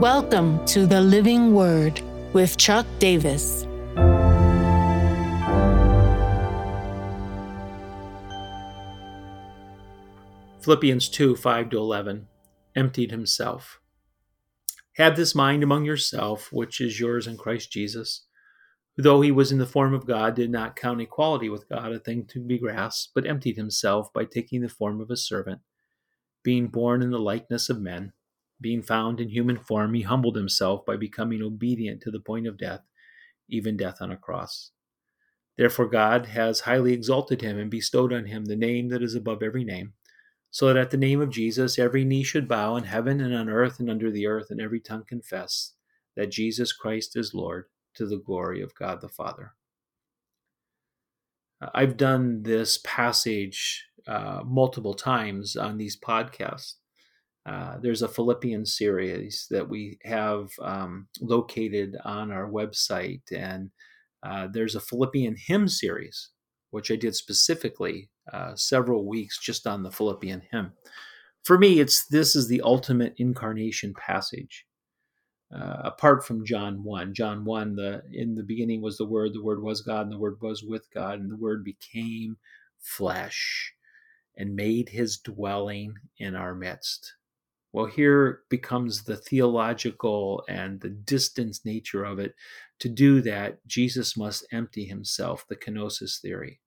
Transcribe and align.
Welcome 0.00 0.64
to 0.64 0.86
the 0.86 1.02
Living 1.02 1.52
Word 1.52 2.00
with 2.32 2.56
Chuck 2.56 2.86
Davis. 2.98 3.66
Philippians 10.62 11.10
2 11.10 11.36
5 11.36 11.68
to 11.68 11.76
11 11.76 12.28
emptied 12.74 13.10
himself. 13.10 13.78
Have 14.94 15.16
this 15.16 15.34
mind 15.34 15.62
among 15.62 15.84
yourself, 15.84 16.50
which 16.50 16.80
is 16.80 16.98
yours 16.98 17.26
in 17.26 17.36
Christ 17.36 17.70
Jesus, 17.70 18.24
who, 18.96 19.02
though 19.02 19.20
he 19.20 19.30
was 19.30 19.52
in 19.52 19.58
the 19.58 19.66
form 19.66 19.92
of 19.92 20.06
God, 20.06 20.34
did 20.34 20.50
not 20.50 20.76
count 20.76 21.02
equality 21.02 21.50
with 21.50 21.68
God 21.68 21.92
a 21.92 21.98
thing 21.98 22.24
to 22.28 22.40
be 22.40 22.56
grasped, 22.56 23.12
but 23.14 23.26
emptied 23.26 23.58
himself 23.58 24.10
by 24.14 24.24
taking 24.24 24.62
the 24.62 24.70
form 24.70 25.02
of 25.02 25.10
a 25.10 25.16
servant, 25.18 25.60
being 26.42 26.68
born 26.68 27.02
in 27.02 27.10
the 27.10 27.18
likeness 27.18 27.68
of 27.68 27.82
men. 27.82 28.14
Being 28.60 28.82
found 28.82 29.20
in 29.20 29.28
human 29.28 29.56
form, 29.56 29.94
he 29.94 30.02
humbled 30.02 30.36
himself 30.36 30.84
by 30.84 30.96
becoming 30.96 31.42
obedient 31.42 32.02
to 32.02 32.10
the 32.10 32.20
point 32.20 32.46
of 32.46 32.58
death, 32.58 32.82
even 33.48 33.76
death 33.76 34.02
on 34.02 34.12
a 34.12 34.16
cross. 34.16 34.70
Therefore, 35.56 35.88
God 35.88 36.26
has 36.26 36.60
highly 36.60 36.92
exalted 36.92 37.42
him 37.42 37.58
and 37.58 37.70
bestowed 37.70 38.12
on 38.12 38.26
him 38.26 38.44
the 38.44 38.56
name 38.56 38.88
that 38.88 39.02
is 39.02 39.14
above 39.14 39.42
every 39.42 39.64
name 39.64 39.94
so 40.50 40.66
that 40.66 40.76
at 40.76 40.90
the 40.90 40.96
name 40.96 41.20
of 41.20 41.30
Jesus 41.30 41.78
every 41.78 42.04
knee 42.04 42.24
should 42.24 42.48
bow 42.48 42.76
in 42.76 42.84
heaven 42.84 43.20
and 43.20 43.34
on 43.34 43.48
earth 43.48 43.78
and 43.78 43.88
under 43.88 44.10
the 44.10 44.26
earth, 44.26 44.50
and 44.50 44.60
every 44.60 44.80
tongue 44.80 45.04
confess 45.06 45.74
that 46.16 46.30
Jesus 46.30 46.72
Christ 46.72 47.16
is 47.16 47.34
Lord 47.34 47.66
to 47.94 48.06
the 48.06 48.18
glory 48.18 48.60
of 48.60 48.74
God 48.74 49.00
the 49.00 49.08
Father. 49.08 49.54
Uh, 51.62 51.70
I've 51.74 51.96
done 51.96 52.42
this 52.42 52.78
passage 52.84 53.86
uh, 54.08 54.42
multiple 54.44 54.94
times 54.94 55.56
on 55.56 55.78
these 55.78 55.98
podcasts. 55.98 56.74
Uh, 57.46 57.78
there's 57.80 58.02
a 58.02 58.08
Philippian 58.08 58.66
series 58.66 59.46
that 59.50 59.68
we 59.68 59.98
have 60.04 60.50
um, 60.60 61.08
located 61.20 61.96
on 62.04 62.30
our 62.30 62.48
website, 62.50 63.22
and 63.34 63.70
uh, 64.22 64.46
there's 64.52 64.74
a 64.74 64.80
Philippian 64.80 65.36
hymn 65.36 65.66
series, 65.66 66.30
which 66.70 66.90
I 66.90 66.96
did 66.96 67.14
specifically 67.14 68.10
uh, 68.32 68.54
several 68.54 69.08
weeks 69.08 69.38
just 69.40 69.66
on 69.66 69.82
the 69.82 69.90
Philippian 69.90 70.42
hymn. 70.52 70.72
For 71.42 71.58
me, 71.58 71.80
it's 71.80 72.06
this 72.06 72.36
is 72.36 72.48
the 72.48 72.60
ultimate 72.60 73.14
incarnation 73.16 73.94
passage. 73.94 74.66
Uh, 75.52 75.80
apart 75.82 76.24
from 76.24 76.44
John 76.44 76.84
1. 76.84 77.12
John 77.12 77.44
1, 77.44 77.74
the 77.74 78.02
in 78.12 78.36
the 78.36 78.44
beginning 78.44 78.82
was 78.82 78.98
the 78.98 79.06
Word, 79.06 79.32
the 79.32 79.42
Word 79.42 79.62
was 79.62 79.80
God, 79.80 80.02
and 80.02 80.12
the 80.12 80.18
Word 80.18 80.36
was 80.40 80.62
with 80.62 80.86
God, 80.94 81.18
and 81.18 81.30
the 81.30 81.36
Word 81.36 81.64
became 81.64 82.36
flesh 82.78 83.72
and 84.36 84.54
made 84.54 84.90
his 84.90 85.18
dwelling 85.18 85.94
in 86.18 86.36
our 86.36 86.54
midst. 86.54 87.14
Well, 87.72 87.86
here 87.86 88.42
becomes 88.48 89.04
the 89.04 89.16
theological 89.16 90.44
and 90.48 90.80
the 90.80 90.88
distance 90.90 91.64
nature 91.64 92.04
of 92.04 92.18
it. 92.18 92.34
To 92.80 92.88
do 92.88 93.20
that, 93.22 93.64
Jesus 93.66 94.16
must 94.16 94.46
empty 94.50 94.84
himself, 94.84 95.46
the 95.48 95.56
kenosis 95.56 96.20
theory 96.20 96.60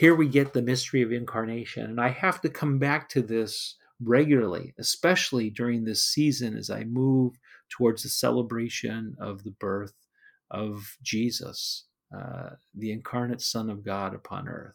here 0.00 0.14
we 0.14 0.28
get 0.28 0.52
the 0.52 0.62
mystery 0.62 1.02
of 1.02 1.12
incarnation. 1.12 1.84
And 1.84 2.00
I 2.00 2.08
have 2.08 2.40
to 2.42 2.48
come 2.48 2.78
back 2.78 3.08
to 3.10 3.22
this 3.22 3.76
regularly, 4.02 4.72
especially 4.78 5.50
during 5.50 5.84
this 5.84 6.04
season 6.04 6.56
as 6.56 6.70
I 6.70 6.84
move 6.84 7.34
towards 7.68 8.02
the 8.02 8.08
celebration 8.08 9.16
of 9.20 9.44
the 9.44 9.50
birth 9.50 9.92
of 10.50 10.96
Jesus, 11.02 11.84
uh, 12.16 12.50
the 12.74 12.92
incarnate 12.92 13.42
Son 13.42 13.68
of 13.68 13.84
God 13.84 14.14
upon 14.14 14.48
earth. 14.48 14.74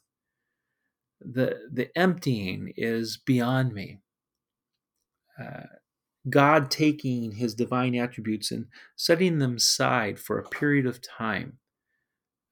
The, 1.22 1.60
the 1.72 1.98
emptying 1.98 2.74
is 2.78 3.18
beyond 3.18 3.74
me. 3.74 4.00
God 6.30 6.72
taking 6.72 7.34
his 7.34 7.54
divine 7.54 7.96
attributes 7.96 8.52
and 8.52 8.66
setting 8.96 9.40
them 9.40 9.58
aside 9.58 10.20
for 10.20 10.40
a 10.40 10.50
period 10.50 10.86
of 10.86 11.02
time 11.02 11.60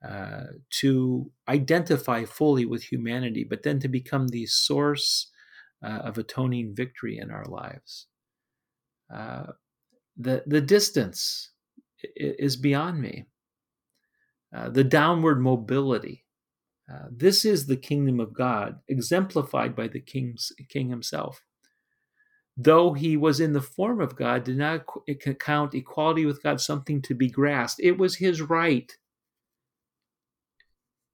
uh, 0.08 0.44
to 0.70 1.32
identify 1.48 2.26
fully 2.26 2.66
with 2.66 2.84
humanity, 2.84 3.46
but 3.50 3.64
then 3.64 3.80
to 3.80 3.88
become 3.88 4.28
the 4.28 4.46
source 4.46 5.32
uh, 5.84 5.88
of 5.88 6.18
atoning 6.18 6.76
victory 6.76 7.18
in 7.18 7.32
our 7.32 7.46
lives. 7.46 8.08
Uh, 9.14 9.54
the, 10.18 10.44
the 10.46 10.62
distance 10.62 11.52
is 12.16 12.58
beyond 12.58 13.00
me. 13.00 13.26
Uh, 14.56 14.70
the 14.70 14.84
downward 14.84 15.42
mobility. 15.42 16.26
Uh, 16.92 17.08
this 17.10 17.46
is 17.46 17.66
the 17.66 17.78
kingdom 17.78 18.20
of 18.20 18.34
God, 18.34 18.80
exemplified 18.88 19.76
by 19.76 19.88
the 19.88 20.02
king's, 20.02 20.52
king 20.70 20.90
himself. 20.90 21.42
Though 22.56 22.94
he 22.94 23.18
was 23.18 23.40
in 23.40 23.54
the 23.54 23.62
form 23.62 24.00
of 24.00 24.16
God, 24.16 24.44
did 24.44 24.58
not 24.58 24.86
count 25.40 25.74
equality 25.74 26.26
with 26.26 26.44
God 26.44 26.62
something 26.62 27.02
to 27.04 27.16
be 27.16 27.30
grasped. 27.30 27.80
It 27.82 27.98
was 27.98 28.16
his 28.16 28.42
right 28.42 28.92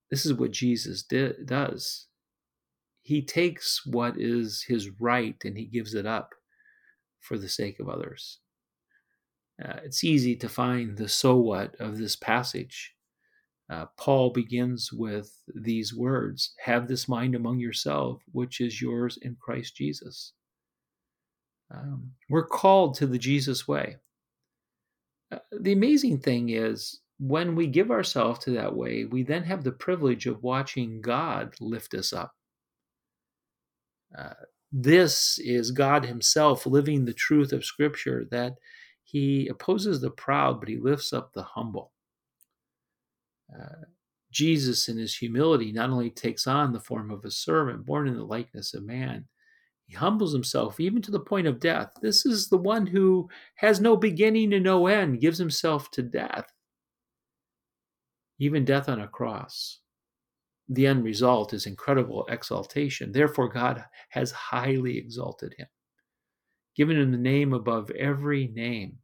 this 0.10 0.26
is 0.26 0.34
what 0.34 0.52
Jesus 0.52 1.04
did, 1.04 1.46
does. 1.46 2.08
He 3.02 3.22
takes 3.22 3.86
what 3.86 4.16
is 4.18 4.66
his 4.68 4.90
right 5.00 5.36
and 5.44 5.58
he 5.58 5.66
gives 5.66 5.94
it 5.94 6.06
up 6.06 6.34
for 7.20 7.38
the 7.38 7.50
sake 7.50 7.80
of 7.80 7.90
others. 7.90 8.40
Uh, 9.64 9.80
it's 9.84 10.04
easy 10.04 10.36
to 10.38 10.50
find 10.50 10.98
the 10.98 11.10
so 11.10 11.36
what 11.36 11.76
of 11.80 11.98
this 11.98 12.16
passage. 12.16 12.94
Uh, 13.70 13.86
Paul 13.98 14.32
begins 14.32 14.92
with 14.92 15.32
these 15.54 15.94
words 15.94 16.54
Have 16.64 16.88
this 16.88 17.08
mind 17.08 17.36
among 17.36 17.60
yourself, 17.60 18.24
which 18.32 18.62
is 18.62 18.82
yours 18.82 19.20
in 19.22 19.36
Christ 19.40 19.76
Jesus. 19.76 20.34
Um, 21.72 22.12
we're 22.30 22.48
called 22.48 22.96
to 22.96 23.08
the 23.08 23.20
Jesus 23.20 23.68
way. 23.68 23.98
Uh, 25.32 25.40
the 25.60 25.74
amazing 25.74 26.20
thing 26.20 26.50
is, 26.50 27.02
when 27.20 27.56
we 27.56 27.68
give 27.68 27.92
ourselves 27.92 28.40
to 28.40 28.52
that 28.52 28.76
way, 28.76 29.06
we 29.06 29.24
then 29.24 29.44
have 29.44 29.64
the 29.64 29.72
privilege 29.72 30.26
of 30.26 30.42
watching 30.42 31.02
God 31.02 31.54
lift 31.60 31.94
us 31.94 32.14
up. 32.14 32.34
Uh, 34.18 34.34
this 34.72 35.38
is 35.40 35.72
God 35.72 36.06
Himself 36.06 36.66
living 36.66 37.06
the 37.06 37.14
truth 37.14 37.52
of 37.52 37.66
Scripture 37.66 38.26
that 38.32 38.56
He 39.04 39.48
opposes 39.48 40.00
the 40.00 40.12
proud, 40.12 40.60
but 40.60 40.70
He 40.70 40.78
lifts 40.78 41.14
up 41.14 41.34
the 41.34 41.44
humble. 41.44 41.92
Uh, 43.54 43.86
Jesus, 44.32 44.88
in 44.88 44.98
His 44.98 45.16
humility, 45.16 45.72
not 45.72 45.90
only 45.90 46.10
takes 46.10 46.48
on 46.48 46.72
the 46.72 46.80
form 46.80 47.12
of 47.12 47.26
a 47.26 47.32
servant 47.32 47.86
born 47.86 48.08
in 48.08 48.16
the 48.16 48.24
likeness 48.24 48.74
of 48.74 48.84
man, 48.84 49.28
He 49.90 49.96
humbles 49.96 50.32
Himself 50.32 50.80
even 50.80 51.02
to 51.02 51.12
the 51.12 51.20
point 51.20 51.48
of 51.48 51.60
death. 51.60 51.92
This 52.02 52.26
is 52.26 52.48
the 52.48 52.58
one 52.58 52.88
who 52.88 53.28
has 53.56 53.82
no 53.82 53.98
beginning 53.98 54.54
and 54.54 54.64
no 54.64 54.88
end, 54.88 55.20
gives 55.20 55.38
Himself 55.38 55.92
to 55.92 56.02
death 56.02 56.50
even 58.40 58.66
death 58.66 58.90
on 58.90 59.02
a 59.02 59.08
cross. 59.08 59.80
The 60.70 60.88
end 60.88 61.04
result 61.04 61.54
is 61.54 61.66
incredible 61.66 62.26
exaltation. 62.30 63.12
Therefore, 63.12 63.50
God 63.50 63.84
has 64.10 64.32
highly 64.32 64.98
exalted 64.98 65.54
him, 65.58 65.68
given 66.76 66.98
him 66.98 67.12
the 67.12 67.18
name 67.18 67.54
above 67.54 67.92
every 67.92 68.48
name. 68.48 68.98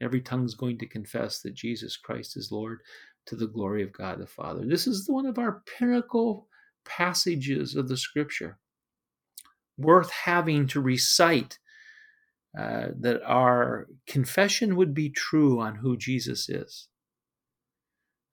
Every 0.00 0.20
tongue 0.20 0.44
is 0.44 0.54
going 0.54 0.78
to 0.78 0.86
confess 0.86 1.40
that 1.40 1.54
Jesus 1.54 1.96
Christ 1.96 2.36
is 2.36 2.52
Lord 2.52 2.80
to 3.26 3.36
the 3.36 3.46
glory 3.46 3.82
of 3.82 3.92
God 3.92 4.20
the 4.20 4.26
Father. 4.26 4.64
This 4.64 4.86
is 4.86 5.08
one 5.08 5.26
of 5.26 5.38
our 5.38 5.62
pinnacle 5.78 6.46
passages 6.84 7.74
of 7.74 7.88
the 7.88 7.96
scripture, 7.96 8.58
worth 9.78 10.10
having 10.10 10.66
to 10.66 10.80
recite 10.80 11.58
uh, 12.58 12.88
that 12.98 13.22
our 13.24 13.86
confession 14.06 14.74
would 14.76 14.92
be 14.92 15.08
true 15.08 15.60
on 15.60 15.76
who 15.76 15.96
Jesus 15.96 16.48
is. 16.48 16.88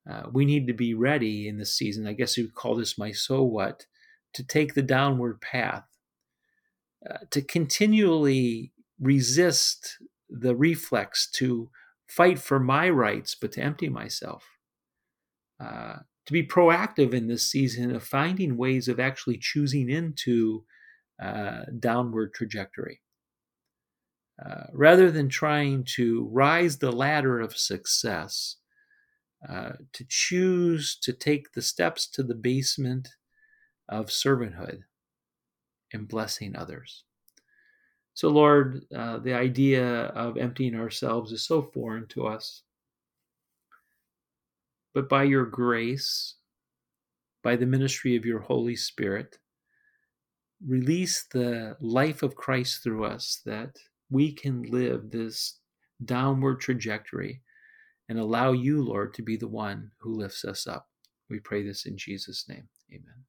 Uh, 0.10 0.24
we 0.32 0.46
need 0.46 0.68
to 0.68 0.74
be 0.74 0.94
ready 0.94 1.48
in 1.48 1.58
this 1.58 1.76
season. 1.76 2.08
I 2.08 2.14
guess 2.14 2.38
you 2.38 2.50
call 2.50 2.76
this 2.76 2.98
my 2.98 3.12
so 3.12 3.44
what, 3.44 3.86
to 4.34 4.44
take 4.44 4.74
the 4.74 4.82
downward 4.82 5.42
path, 5.42 5.86
uh, 7.10 7.20
to 7.32 7.42
continually 7.42 8.72
resist 9.00 9.98
the 10.30 10.56
reflex 10.56 11.30
to 11.32 11.70
fight 12.08 12.40
for 12.40 12.60
my 12.60 12.90
rights, 12.90 13.36
but 13.36 13.52
to 13.54 13.62
empty 13.62 13.90
myself. 13.90 14.46
Uh, 15.64 15.98
to 16.26 16.34
be 16.34 16.46
proactive 16.46 17.14
in 17.14 17.28
this 17.28 17.50
season 17.50 17.96
of 17.96 18.04
finding 18.04 18.58
ways 18.58 18.88
of 18.88 19.00
actually 19.00 19.38
choosing 19.38 19.90
into 19.90 20.64
uh, 21.22 21.64
downward 21.80 22.34
trajectory. 22.34 23.02
Uh, 24.44 24.66
rather 24.74 25.12
than 25.12 25.30
trying 25.30 25.84
to 25.86 26.28
rise 26.32 26.78
the 26.78 26.92
ladder 26.92 27.40
of 27.40 27.58
success, 27.58 28.58
uh, 29.48 29.74
to 29.94 30.06
choose 30.10 30.98
to 30.98 31.14
take 31.14 31.52
the 31.54 31.62
steps 31.62 32.08
to 32.08 32.24
the 32.24 32.36
basement 32.36 33.08
of 33.90 34.08
servanthood 34.08 34.82
and 35.94 36.08
blessing 36.08 36.56
others. 36.56 37.04
So, 38.14 38.30
Lord, 38.30 38.86
uh, 38.96 39.20
the 39.20 39.34
idea 39.34 40.06
of 40.08 40.38
emptying 40.38 40.76
ourselves 40.76 41.32
is 41.32 41.46
so 41.46 41.62
foreign 41.62 42.08
to 42.08 42.28
us. 42.28 42.64
But 44.94 45.10
by 45.10 45.24
your 45.24 45.46
grace, 45.46 46.36
by 47.44 47.56
the 47.58 47.66
ministry 47.66 48.16
of 48.16 48.26
your 48.26 48.40
Holy 48.40 48.76
Spirit, 48.76 49.38
release 50.68 51.26
the 51.32 51.76
life 51.80 52.24
of 52.24 52.36
Christ 52.36 52.84
through 52.84 53.06
us 53.06 53.42
that 53.46 53.78
we 54.10 54.32
can 54.32 54.64
live 54.64 55.12
this 55.12 55.60
downward 56.04 56.60
trajectory 56.60 57.42
and 58.10 58.20
allow 58.20 58.52
you, 58.52 58.84
Lord, 58.84 59.14
to 59.16 59.22
be 59.22 59.38
the 59.38 59.48
one 59.48 59.92
who 60.00 60.14
lifts 60.14 60.46
us 60.46 60.68
up. 60.68 60.88
We 61.30 61.40
pray 61.40 61.64
this 61.64 61.86
in 61.86 61.98
Jesus' 61.98 62.46
name. 62.48 62.68
Amen. 62.92 63.26